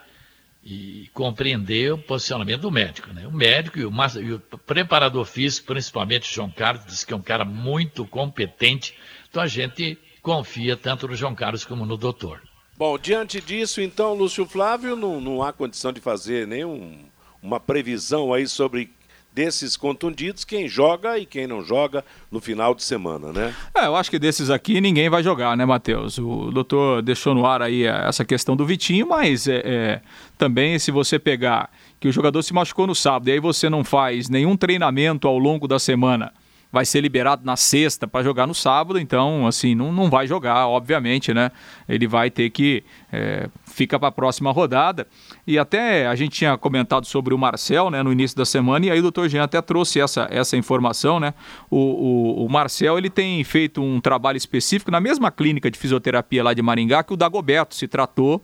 [0.64, 3.12] e, compreender o posicionamento do médico.
[3.12, 3.26] Né?
[3.26, 7.16] O médico e o, e o preparador físico, principalmente o João Carlos, diz que é
[7.16, 8.94] um cara muito competente,
[9.28, 12.42] então a gente confia tanto no João Carlos como no doutor.
[12.76, 17.10] Bom, diante disso, então, Lúcio Flávio, não, não há condição de fazer nenhuma
[17.42, 18.90] uma previsão aí sobre
[19.32, 23.54] desses contundidos, quem joga e quem não joga no final de semana, né?
[23.74, 26.18] É, eu acho que desses aqui ninguém vai jogar, né, Matheus?
[26.18, 30.00] O doutor deixou no ar aí essa questão do Vitinho, mas é, é,
[30.36, 33.84] também se você pegar que o jogador se machucou no sábado e aí você não
[33.84, 36.32] faz nenhum treinamento ao longo da semana
[36.72, 40.68] vai ser liberado na sexta para jogar no sábado, então, assim, não, não vai jogar,
[40.68, 41.50] obviamente, né?
[41.88, 42.84] Ele vai ter que.
[43.12, 45.06] É, fica para a próxima rodada.
[45.46, 48.90] E até a gente tinha comentado sobre o Marcel, né, no início da semana, e
[48.90, 51.34] aí o doutor Jean até trouxe essa, essa informação, né?
[51.70, 56.42] O, o, o Marcel, ele tem feito um trabalho específico na mesma clínica de fisioterapia
[56.42, 58.42] lá de Maringá que o Dagoberto se tratou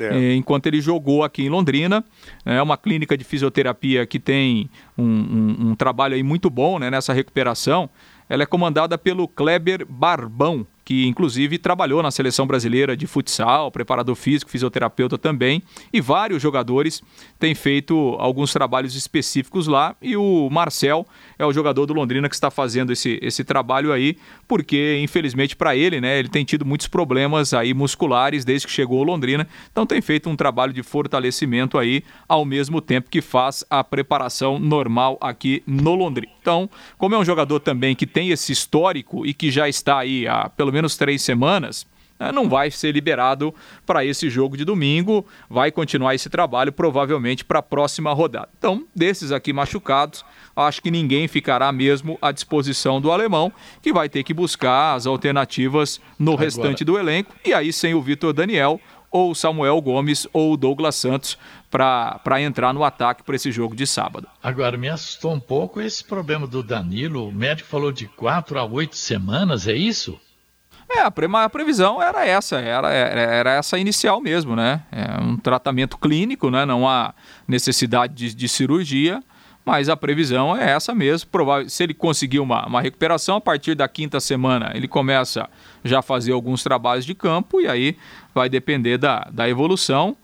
[0.00, 2.04] eh, enquanto ele jogou aqui em Londrina.
[2.44, 6.90] É uma clínica de fisioterapia que tem um, um, um trabalho aí muito bom né,
[6.90, 7.88] nessa recuperação.
[8.28, 14.14] Ela é comandada pelo Kleber Barbão, que inclusive trabalhou na seleção brasileira de futsal, preparador
[14.14, 17.02] físico, fisioterapeuta também, e vários jogadores
[17.38, 21.06] têm feito alguns trabalhos específicos lá, e o Marcel
[21.38, 24.16] é o jogador do Londrina que está fazendo esse, esse trabalho aí,
[24.46, 28.98] porque infelizmente para ele, né, ele tem tido muitos problemas aí musculares desde que chegou
[28.98, 33.64] ao Londrina, então tem feito um trabalho de fortalecimento aí ao mesmo tempo que faz
[33.70, 36.32] a preparação normal aqui no Londrina.
[36.40, 36.68] Então,
[36.98, 40.50] como é um jogador também que tem esse histórico e que já está aí há
[40.50, 41.86] pelo menos três semanas,
[42.18, 43.54] né, não vai ser liberado
[43.86, 48.48] para esse jogo de domingo, vai continuar esse trabalho provavelmente para a próxima rodada.
[48.58, 54.08] Então, desses aqui machucados, acho que ninguém ficará mesmo à disposição do alemão, que vai
[54.08, 56.44] ter que buscar as alternativas no Agora...
[56.44, 61.38] restante do elenco, e aí sem o Vitor Daniel, ou Samuel Gomes ou Douglas Santos
[61.70, 64.26] para entrar no ataque para esse jogo de sábado.
[64.42, 67.28] Agora, me assustou um pouco esse problema do Danilo.
[67.28, 70.18] O médico falou de quatro a oito semanas, é isso?
[70.96, 74.82] É, a, pre a previsão era essa, era, era, essa inicial mesmo, né?
[74.92, 76.64] É um tratamento clínico, né?
[76.64, 77.12] Não há
[77.48, 79.20] necessidade de, de cirurgia,
[79.64, 81.28] mas a previsão é essa mesmo.
[81.30, 85.48] Provável, se ele conseguir uma, uma recuperação, a partir da quinta semana ele começa
[85.82, 87.96] já a fazer alguns trabalhos de campo e aí
[88.32, 90.16] vai depender da, da evolução.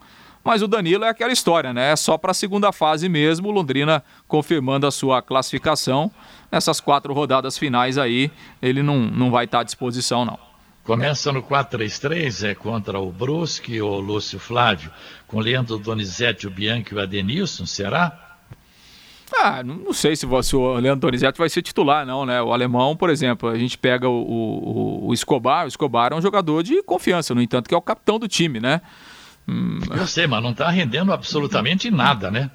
[0.44, 1.92] Mas o Danilo é aquela história, né?
[1.92, 6.10] É só para a segunda fase mesmo, Londrina confirmando a sua classificação.
[6.50, 8.30] Nessas quatro rodadas finais aí,
[8.62, 10.49] ele não, não vai estar à disposição, não.
[10.84, 14.90] Começa no 4-3-3, é contra o Brusque, o Lúcio Flávio,
[15.26, 18.30] com Leandro Donizete, o Bianchi e o Adenilson, será?
[19.32, 22.42] Ah, não sei se, se o Leandro Donizete vai ser titular, não, né?
[22.42, 26.22] O alemão, por exemplo, a gente pega o, o, o, Escobar, o Escobar é um
[26.22, 28.80] jogador de confiança, no entanto, que é o capitão do time, né?
[29.46, 29.78] Hum...
[29.90, 32.50] Eu sei, mas não está rendendo absolutamente nada, né?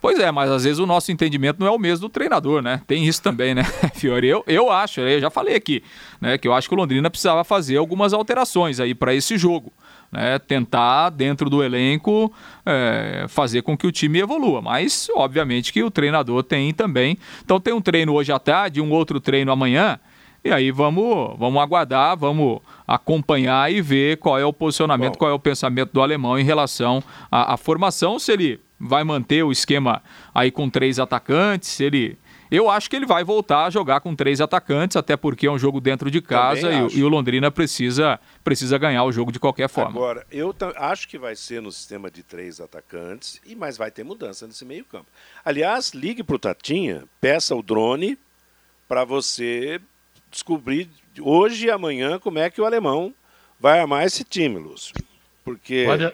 [0.00, 2.80] Pois é, mas às vezes o nosso entendimento não é o mesmo do treinador, né?
[2.86, 4.26] Tem isso também, né, Fiore?
[4.26, 5.82] Eu, eu acho, eu já falei aqui,
[6.20, 9.72] né, que eu acho que o Londrina precisava fazer algumas alterações aí para esse jogo.
[10.10, 12.32] Né, tentar, dentro do elenco,
[12.66, 14.60] é, fazer com que o time evolua.
[14.60, 17.16] Mas, obviamente, que o treinador tem também.
[17.44, 20.00] Então, tem um treino hoje à tarde, um outro treino amanhã.
[20.42, 25.18] E aí vamos, vamos aguardar, vamos acompanhar e ver qual é o posicionamento, Bom.
[25.18, 29.42] qual é o pensamento do alemão em relação à, à formação, se ele vai manter
[29.42, 30.02] o esquema
[30.34, 32.16] aí com três atacantes, ele
[32.50, 35.58] eu acho que ele vai voltar a jogar com três atacantes, até porque é um
[35.58, 39.68] jogo dentro de casa e, e, o Londrina precisa, precisa ganhar o jogo de qualquer
[39.68, 39.90] forma.
[39.90, 44.02] Agora, eu acho que vai ser no sistema de três atacantes, e mas vai ter
[44.02, 45.06] mudança nesse meio campo.
[45.44, 48.18] Aliás, ligue para o Tatinha, peça o drone
[48.88, 49.80] para você
[50.28, 50.90] descobrir
[51.20, 53.14] hoje e amanhã como é que o alemão
[53.60, 54.94] vai armar esse time, Lúcio.
[55.44, 55.86] Porque...
[55.88, 56.12] Olha...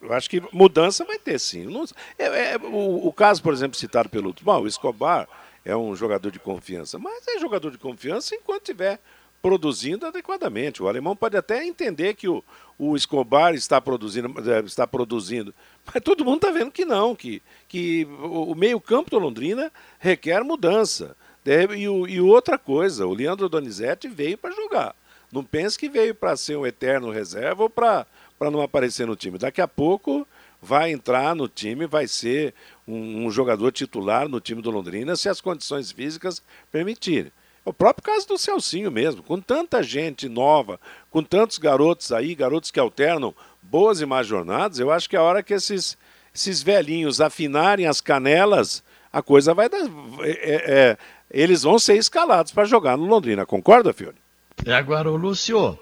[0.00, 1.66] Eu acho que mudança vai ter sim.
[1.66, 1.84] Não,
[2.18, 5.28] é, é, o, o, caso, por exemplo, citado pelo Bom, o Escobar
[5.64, 8.98] é um jogador de confiança, mas é jogador de confiança enquanto estiver
[9.42, 10.82] produzindo adequadamente.
[10.82, 12.42] O alemão pode até entender que o,
[12.78, 15.54] o Escobar está produzindo, é, está produzindo,
[15.86, 21.16] mas todo mundo está vendo que não, que, que o, meio-campo do Londrina requer mudança.
[21.44, 24.94] E, e outra coisa, o Leandro Donizete veio para jogar.
[25.32, 28.06] Não pense que veio para ser um eterno reserva ou para
[28.40, 29.36] para não aparecer no time.
[29.36, 30.26] Daqui a pouco
[30.62, 32.54] vai entrar no time, vai ser
[32.88, 37.30] um, um, jogador titular no time do Londrina, se as condições físicas permitirem.
[37.66, 42.70] O próprio caso do Celcinho mesmo, com tanta gente nova, com tantos garotos aí, garotos
[42.70, 45.98] que alternam boas e más jornadas, eu acho que é a hora que esses,
[46.34, 49.82] esses velhinhos afinarem as canelas, a coisa vai dar.
[50.20, 50.98] É, é, é
[51.30, 54.16] eles vão ser escalados para jogar no Londrina, concorda, Fiore?
[54.64, 55.78] É agora, o Lúcio,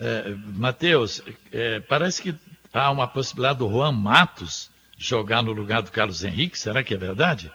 [0.00, 2.34] é, Matheus, é, parece que
[2.72, 6.96] há uma possibilidade do Juan Matos jogar no lugar do Carlos Henrique, será que é
[6.96, 7.52] verdade?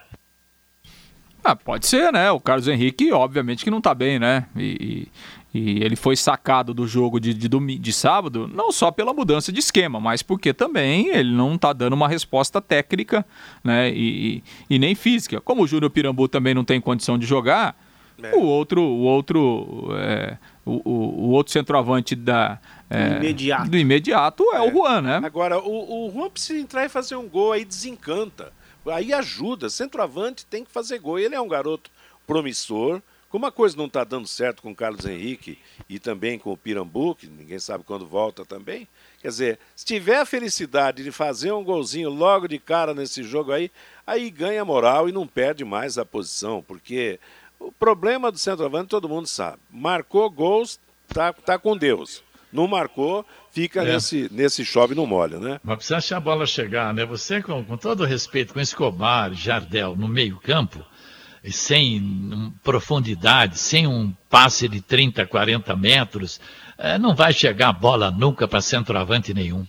[1.43, 2.31] Ah, pode ser, né?
[2.31, 4.47] O Carlos Henrique, obviamente, que não está bem, né?
[4.55, 5.07] E,
[5.53, 9.51] e, e, ele foi sacado do jogo de, de, de, sábado, não só pela mudança
[9.51, 13.23] de esquema, mas porque também ele não está dando uma resposta técnica,
[13.63, 13.91] né?
[13.91, 15.39] E, e, e nem física.
[15.39, 17.75] Como o Júnior Pirambu também não tem condição de jogar,
[18.21, 18.35] é.
[18.35, 22.59] o outro, o outro é, o, o, o outro centroavante da,
[22.89, 23.69] é, do, imediato.
[23.69, 25.21] do imediato é, é, o Juan, né?
[25.23, 28.51] Agora, o, o Juan precisa entrar e fazer um gol, aí desencanta.
[28.85, 29.69] Aí ajuda.
[29.69, 31.17] Centroavante tem que fazer gol.
[31.17, 31.89] Ele é um garoto
[32.27, 33.01] promissor.
[33.29, 35.57] Como a coisa não está dando certo com o Carlos Henrique
[35.89, 38.87] e também com o Pirambu, que ninguém sabe quando volta também.
[39.19, 43.51] Quer dizer, se tiver a felicidade de fazer um golzinho logo de cara nesse jogo
[43.51, 43.69] aí,
[44.07, 47.19] aí ganha moral e não perde mais a posição, porque
[47.67, 49.57] o problema do centroavante todo mundo sabe.
[49.71, 52.23] Marcou gols, tá, tá com Deus.
[52.53, 53.93] não marcou, fica É.
[53.93, 55.59] nesse, nesse chove no molho, né?
[55.61, 57.05] Mas precisa achar a bola chegar, né?
[57.05, 60.79] Você, com, com todo respeito, com Escobar, Jardel no meio-campo,
[61.51, 66.39] sem profundidade, sem um passe de 30, 40 metros,
[66.77, 69.65] eh, não vai chegar a bola nunca para centroavante nenhum.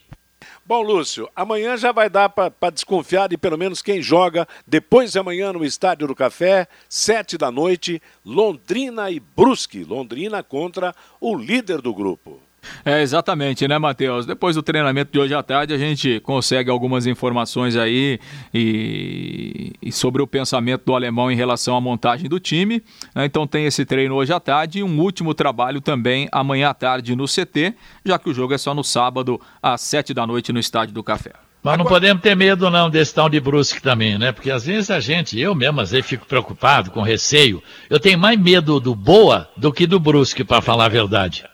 [0.69, 5.19] Bom, Lúcio, amanhã já vai dar para desconfiar de pelo menos quem joga depois de
[5.21, 9.85] amanhã no Estádio do Café, sete da noite, Londrina e Brusque.
[9.85, 12.46] Londrina contra o líder do grupo.
[12.85, 14.27] É, exatamente, né, Matheus?
[14.27, 18.19] Depois do treinamento de hoje à tarde, a gente consegue algumas informações aí
[18.53, 22.83] e, e sobre o pensamento do alemão em relação à montagem do time.
[23.15, 23.25] né?
[23.25, 27.15] Então tem esse treino hoje à tarde e um último trabalho também amanhã à tarde
[27.17, 30.59] no CT, já que o jogo é só no sábado, às sete da noite, no
[30.59, 31.33] Estádio do Café.
[31.67, 34.31] Mas não podemos ter medo não desse tal de Brusque também, né?
[34.31, 37.61] Porque às vezes a gente, eu mesmo às vezes fico preocupado, com receio.
[37.91, 41.45] Eu tenho mais medo do Boa do que do Brusque, para falar a verdade.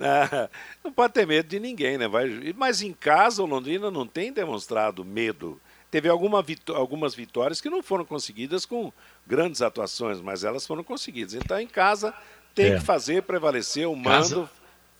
[0.00, 0.48] Ah,
[0.82, 2.08] Não pode ter medo de ninguém, né?
[2.08, 2.54] Vai...
[2.56, 5.60] Mas em casa, o Londrina não tem demonstrado medo.
[5.90, 8.92] Teve alguma vitó- algumas vitórias que não foram conseguidas com
[9.26, 11.34] grandes atuações, mas elas foram conseguidas.
[11.34, 12.14] Então, em casa,
[12.54, 12.74] tem É.
[12.78, 14.50] que fazer prevalecer o Casa- mando,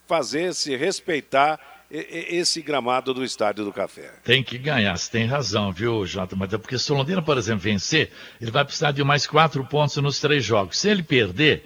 [0.06, 1.58] fazer se respeitar
[1.92, 4.12] esse gramado do Estádio do Café.
[4.22, 6.36] Tem que ganhar, você tem razão, viu, Jota?
[6.36, 9.64] Mas é porque se o Londrina, por exemplo, vencer, ele vai precisar de mais quatro
[9.64, 10.78] pontos nos três jogos.
[10.78, 11.64] Se ele perder,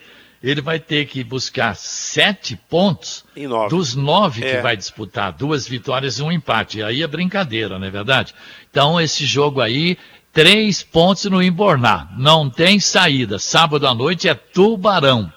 [0.51, 3.71] ele vai ter que buscar sete pontos nove.
[3.71, 4.57] dos nove É.
[4.57, 6.79] que vai disputar, duas vitórias e um empate.
[6.79, 8.35] E aí é brincadeira, não é verdade?
[8.71, 9.97] Então, esse jogo aí,
[10.33, 12.13] três pontos no Embornar.
[12.19, 13.39] Não tem saída.
[13.39, 15.33] Sábado à noite é Tubarão.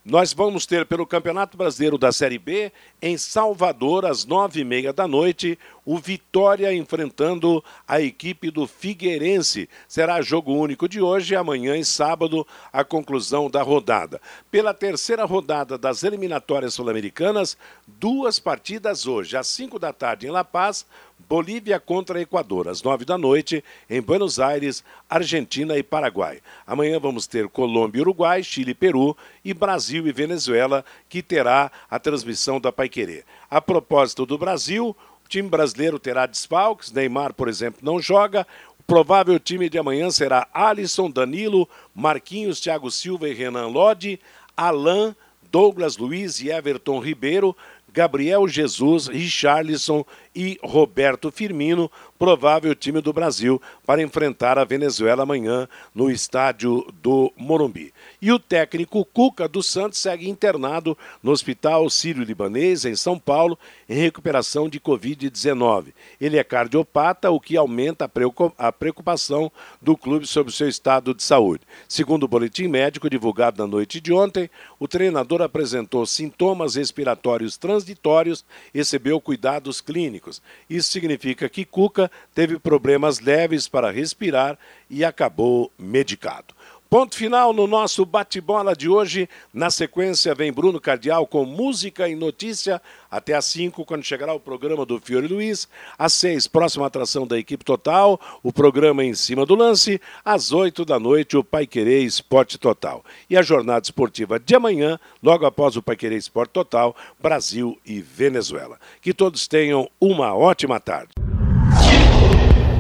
[0.04, 2.72] nós vamos ter pelo Campeonato Brasileiro da Série B,
[3.02, 9.70] em Salvador, às nove e meia da noite, o Vitória enfrentando a equipe do Figueirense.
[9.88, 14.22] Será jogo único de hoje, amanhã e sábado, a conclusão da rodada.
[14.50, 20.46] Pela terceira rodada das eliminatórias sul-americanas, duas partidas hoje, às cinco da tarde em La
[20.46, 20.86] Paz,
[21.28, 26.42] Bolívia contra Equador, às nove da noite, em Buenos Aires, Argentina e Paraguai.
[26.66, 32.60] Amanhã vamos ter Colômbia Uruguai, Chile Peru e Brasil e Venezuela, que terá a transmissão
[32.60, 33.24] da Paiquerê.
[33.50, 34.96] A propósito do Brasil,
[35.26, 38.48] o time brasileiro terá desfalques, Neymar, por exemplo, não joga.
[38.80, 44.20] O provável time de amanhã será Alisson, Danilo, Marquinhos, Thiago Silva e Renan Lodi,
[44.58, 45.16] Alain,
[45.52, 47.56] Douglas Luiz e Everton Ribeiro,
[47.92, 50.06] Gabriel Jesus, Richarlison
[50.40, 57.30] e Roberto Firmino, provável time do Brasil para enfrentar a Venezuela amanhã no estádio do
[57.36, 57.94] Morumbi.
[58.22, 63.60] E o técnico Cuca dos Santos segue internado no Hospital Sírio-Libanês, em São Paulo,
[63.90, 65.88] em recuperação de Covid-19.
[66.22, 68.10] Ele é cardiopata, o que aumenta
[68.58, 71.64] a preocupação do clube sobre o seu estado de saúde.
[71.86, 78.46] Segundo o boletim médico divulgado na noite de ontem, o treinador apresentou sintomas respiratórios transitórios
[78.74, 80.29] recebeu cuidados clínicos.
[80.70, 84.58] Isso significa que Cuca teve problemas leves para respirar
[84.90, 86.54] e acabou medicado.
[86.90, 89.30] Ponto final no nosso bate-bola de hoje.
[89.54, 92.82] Na sequência vem Bruno Cardial com música e notícia.
[93.12, 95.70] Até às 5, quando chegará o programa do Fiore Luiz.
[96.00, 98.20] Às 6, próxima atração da equipe total.
[98.42, 100.02] O programa em cima do lance.
[100.26, 103.06] Às 8 da noite, o Pai Querer Esporte Total.
[103.30, 108.02] E a jornada esportiva de amanhã, logo após o Pai Querer Esporte Total, Brasil e
[108.02, 108.80] Venezuela.
[109.00, 111.14] Que todos tenham uma ótima tarde.